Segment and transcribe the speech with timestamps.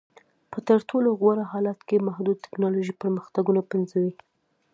[0.51, 4.13] په تر ټولو غوره حالت کې محدود ټکنالوژیکي پرمختګونه پنځوي